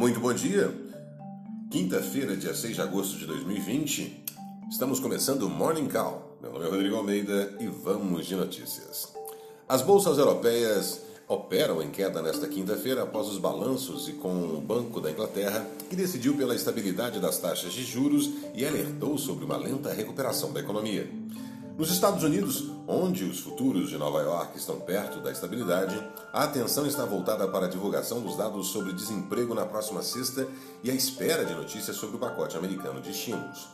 [0.00, 0.74] Muito bom dia.
[1.70, 4.24] Quinta-feira, dia 6 de agosto de 2020.
[4.70, 6.38] Estamos começando o Morning Call.
[6.40, 9.12] Meu nome é Rodrigo Almeida e vamos de notícias.
[9.68, 15.02] As bolsas europeias operam em queda nesta quinta-feira após os balanços e com o Banco
[15.02, 19.92] da Inglaterra, que decidiu pela estabilidade das taxas de juros e alertou sobre uma lenta
[19.92, 21.10] recuperação da economia.
[21.78, 25.96] Nos Estados Unidos, onde os futuros de Nova York estão perto da estabilidade,
[26.32, 30.46] a atenção está voltada para a divulgação dos dados sobre desemprego na próxima sexta
[30.84, 33.68] e a espera de notícias sobre o pacote americano de estímulos.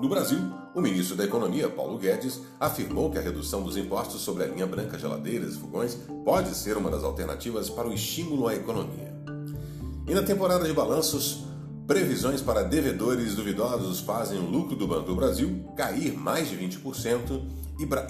[0.00, 0.38] No Brasil,
[0.74, 4.66] o ministro da Economia, Paulo Guedes, afirmou que a redução dos impostos sobre a linha
[4.66, 9.12] branca geladeiras e fogões pode ser uma das alternativas para o estímulo à economia.
[10.06, 11.47] E na temporada de balanços,
[11.88, 17.42] Previsões para devedores duvidosos fazem o lucro do Banco do Brasil cair mais de 20%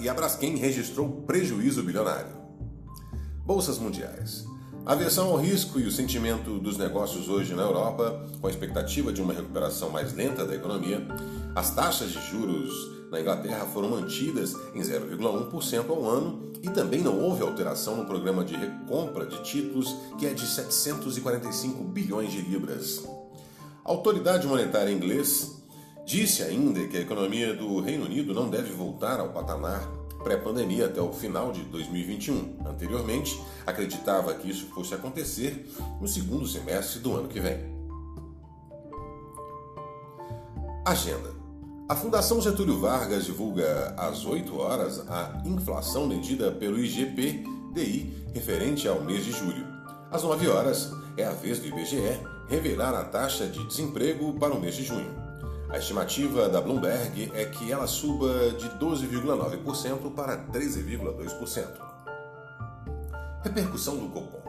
[0.01, 2.35] e a Braskem registrou prejuízo bilionário.
[3.45, 4.45] Bolsas mundiais.
[4.85, 9.13] A aversão ao risco e o sentimento dos negócios hoje na Europa, com a expectativa
[9.13, 11.07] de uma recuperação mais lenta da economia,
[11.55, 12.73] as taxas de juros
[13.09, 18.43] na Inglaterra foram mantidas em 0,1% ao ano e também não houve alteração no programa
[18.43, 23.07] de recompra de títulos, que é de 745 bilhões de libras.
[23.89, 25.47] Autoridade monetária inglesa
[26.05, 29.81] disse ainda que a economia do Reino Unido não deve voltar ao patamar
[30.23, 32.59] pré-pandemia até o final de 2021.
[32.67, 35.67] Anteriormente, acreditava que isso fosse acontecer
[35.99, 37.57] no segundo semestre do ano que vem.
[40.85, 41.33] Agenda.
[41.89, 49.01] A Fundação Getúlio Vargas divulga às 8 horas a inflação medida pelo IGP-DI referente ao
[49.01, 49.65] mês de julho.
[50.11, 54.59] Às 9 horas é a vez do IBGE revelar a taxa de desemprego para o
[54.59, 55.15] mês de junho.
[55.69, 61.67] A estimativa da Bloomberg é que ela suba de 12,9% para 13,2%.
[63.43, 64.39] Repercussão do Copom.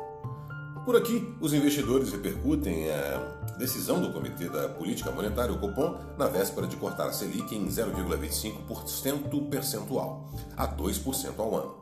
[0.87, 6.27] Por aqui, os investidores repercutem a decisão do Comitê da Política Monetária, o Copom, na
[6.27, 11.75] véspera de cortar a Selic em 0,25% percentual, a 2% ao ano.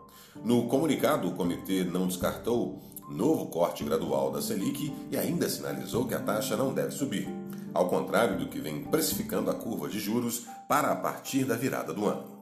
[0.44, 6.14] No comunicado, o comitê não descartou novo corte gradual da Selic e ainda sinalizou que
[6.14, 7.28] a taxa não deve subir,
[7.72, 11.92] ao contrário do que vem precificando a curva de juros para a partir da virada
[11.92, 12.38] do ano.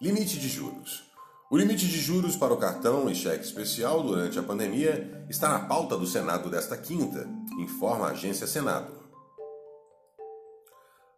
[0.00, 1.08] Limite de juros.
[1.50, 5.60] O limite de juros para o cartão e cheque especial durante a pandemia está na
[5.60, 7.26] pauta do Senado desta quinta,
[7.58, 8.92] informa a agência Senado.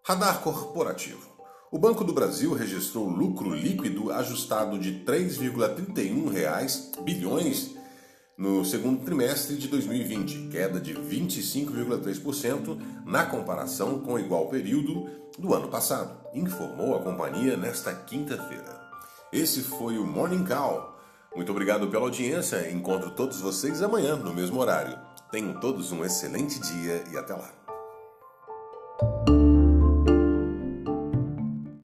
[0.05, 1.40] Radar corporativo.
[1.71, 7.77] O Banco do Brasil registrou lucro líquido ajustado de 3,31 bilhões
[8.37, 15.55] no segundo trimestre de 2020, queda de 25,3% na comparação com o igual período do
[15.55, 18.81] ano passado, informou a companhia nesta quinta-feira.
[19.33, 20.99] Esse foi o Morning Call.
[21.37, 22.69] Muito obrigado pela audiência.
[22.69, 24.99] Encontro todos vocês amanhã no mesmo horário.
[25.31, 27.53] Tenham todos um excelente dia e até lá.